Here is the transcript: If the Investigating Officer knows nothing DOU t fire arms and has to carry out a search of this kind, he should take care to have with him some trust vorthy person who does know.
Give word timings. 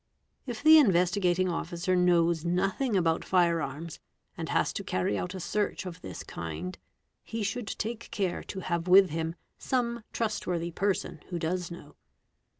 If 0.47 0.63
the 0.63 0.79
Investigating 0.79 1.47
Officer 1.47 1.95
knows 1.95 2.43
nothing 2.43 2.93
DOU 2.93 3.19
t 3.19 3.27
fire 3.27 3.61
arms 3.61 3.99
and 4.35 4.49
has 4.49 4.73
to 4.73 4.83
carry 4.83 5.15
out 5.15 5.35
a 5.35 5.39
search 5.39 5.85
of 5.85 6.01
this 6.01 6.23
kind, 6.23 6.75
he 7.23 7.43
should 7.43 7.67
take 7.67 8.09
care 8.09 8.41
to 8.45 8.61
have 8.61 8.87
with 8.87 9.11
him 9.11 9.35
some 9.59 10.03
trust 10.11 10.45
vorthy 10.45 10.73
person 10.73 11.19
who 11.29 11.37
does 11.37 11.69
know. 11.69 11.93